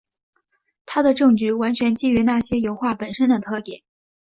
[0.87, 3.83] 他的证据完全基于那些油画本身的特点。